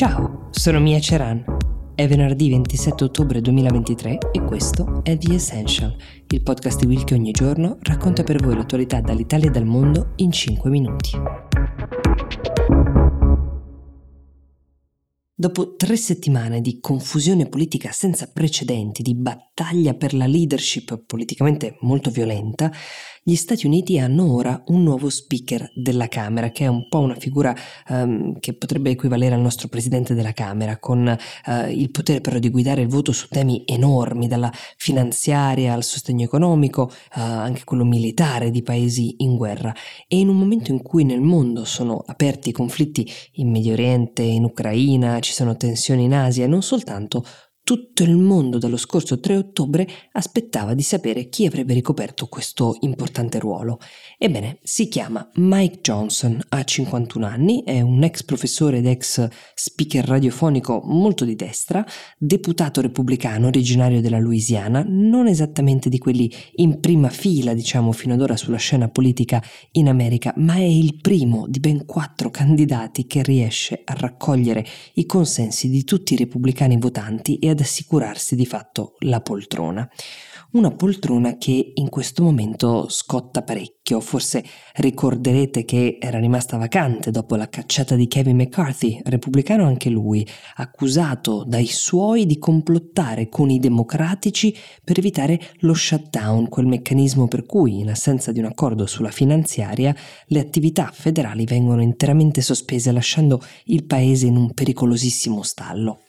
[0.00, 1.44] Ciao, sono Mia Ceran.
[1.94, 5.94] È venerdì 27 ottobre 2023 e questo è The Essential,
[6.28, 10.12] il podcast di Will che ogni giorno racconta per voi l'attualità dall'Italia e dal mondo
[10.16, 11.10] in 5 minuti.
[15.40, 22.10] Dopo tre settimane di confusione politica senza precedenti, di battaglia per la leadership politicamente molto
[22.10, 22.70] violenta,
[23.22, 27.14] gli Stati Uniti hanno ora un nuovo speaker della Camera, che è un po' una
[27.14, 27.54] figura
[27.88, 32.48] um, che potrebbe equivalere al nostro presidente della Camera, con uh, il potere però di
[32.48, 38.50] guidare il voto su temi enormi, dalla finanziaria al sostegno economico, uh, anche quello militare
[38.50, 39.74] di paesi in guerra.
[40.08, 44.44] E in un momento in cui nel mondo sono aperti conflitti in Medio Oriente, in
[44.44, 47.24] Ucraina, ci sono tensioni in Asia e non soltanto,
[47.62, 53.38] tutto il mondo dallo scorso 3 ottobre aspettava di sapere chi avrebbe ricoperto questo importante
[53.38, 53.78] ruolo.
[54.18, 60.04] Ebbene, si chiama Mike Johnson, ha 51 anni, è un ex professore ed ex speaker
[60.04, 61.86] radiofonico molto di destra,
[62.18, 68.20] deputato repubblicano originario della Louisiana, non esattamente di quelli in prima fila, diciamo, fino ad
[68.20, 73.22] ora sulla scena politica in America, ma è il primo di ben quattro candidati che
[73.22, 78.94] riesce a raccogliere i consensi di tutti i repubblicani votanti e ad assicurarsi di fatto
[79.00, 79.88] la poltrona
[80.52, 84.00] una poltrona che in questo momento scotta parecchio.
[84.00, 84.44] Forse
[84.74, 91.44] ricorderete che era rimasta vacante dopo la cacciata di Kevin McCarthy, repubblicano anche lui, accusato
[91.44, 97.78] dai suoi di complottare con i democratici per evitare lo shutdown, quel meccanismo per cui,
[97.80, 99.94] in assenza di un accordo sulla finanziaria,
[100.26, 106.00] le attività federali vengono interamente sospese lasciando il paese in un pericolosissimo stallo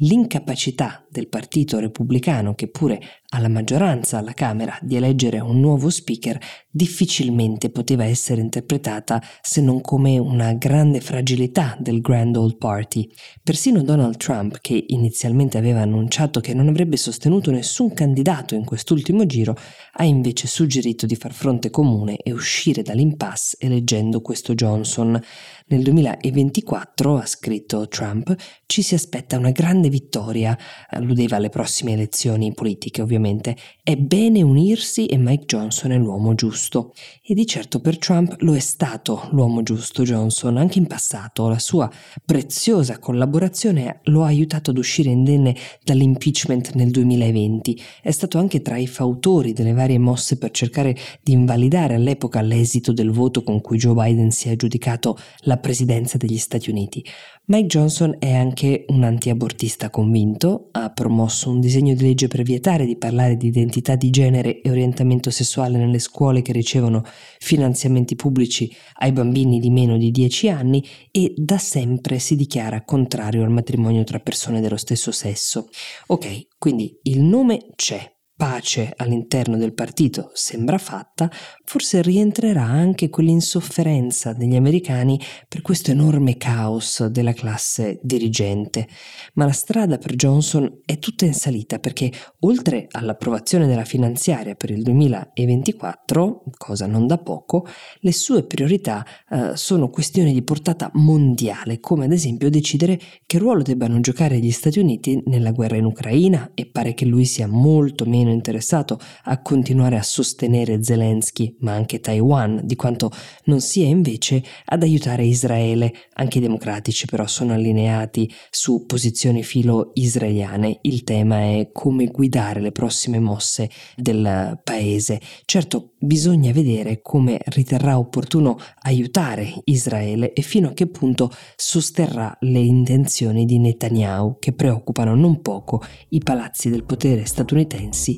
[0.00, 5.90] l'incapacità del Partito Repubblicano, che pure ha la maggioranza alla Camera, di eleggere un nuovo
[5.90, 6.38] speaker,
[6.70, 13.06] difficilmente poteva essere interpretata se non come una grande fragilità del Grand Old Party.
[13.42, 19.26] Persino Donald Trump, che inizialmente aveva annunciato che non avrebbe sostenuto nessun candidato in quest'ultimo
[19.26, 19.54] giro,
[19.92, 25.20] ha invece suggerito di far fronte comune e uscire dall'impasse eleggendo questo Johnson.
[25.66, 28.34] Nel 2024, ha scritto Trump,
[28.64, 30.56] ci si aspetta una grande vittoria,
[30.98, 36.92] alludeva alle prossime elezioni politiche ovviamente, è bene unirsi e Mike Johnson è l'uomo giusto.
[37.24, 41.58] E di certo per Trump lo è stato l'uomo giusto Johnson, anche in passato la
[41.58, 41.90] sua
[42.24, 48.76] preziosa collaborazione lo ha aiutato ad uscire indenne dall'impeachment nel 2020, è stato anche tra
[48.76, 53.78] i fautori delle varie mosse per cercare di invalidare all'epoca l'esito del voto con cui
[53.78, 57.04] Joe Biden si è aggiudicato la presidenza degli Stati Uniti.
[57.50, 62.86] Mike Johnson è anche un antiabortista convinto, ha promosso un disegno di legge per vietare
[62.86, 67.02] di parlare di identità di genere e orientamento sessuale nelle scuole che ricevono
[67.38, 73.42] finanziamenti pubblici ai bambini di meno di 10 anni e da sempre si dichiara contrario
[73.42, 75.68] al matrimonio tra persone dello stesso sesso.
[76.08, 81.28] Ok, quindi il nome c'è, pace all'interno del partito sembra fatta,
[81.64, 88.86] forse rientrerà anche quell'insofferenza degli americani per questo enorme caos della classe dirigente.
[89.34, 94.70] Ma la strada per Johnson è tutta in salita perché oltre all'approvazione della finanziaria per
[94.70, 97.66] il 2024, cosa non da poco,
[97.98, 103.62] le sue priorità eh, sono questioni di portata mondiale, come ad esempio decidere che ruolo
[103.62, 108.04] debbano giocare gli Stati Uniti nella guerra in Ucraina e pare che lui sia molto
[108.04, 113.10] meno meno interessato a continuare a sostenere Zelensky, ma anche Taiwan, di quanto
[113.44, 115.92] non sia invece ad aiutare Israele.
[116.14, 120.78] Anche i democratici però sono allineati su posizioni filo israeliane.
[120.82, 125.20] Il tema è come guidare le prossime mosse del paese.
[125.44, 132.60] Certo, bisogna vedere come riterrà opportuno aiutare Israele e fino a che punto sosterrà le
[132.60, 138.17] intenzioni di Netanyahu che preoccupano non poco i palazzi del potere statunitensi